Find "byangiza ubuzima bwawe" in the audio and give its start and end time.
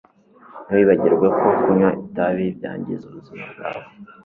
2.57-3.83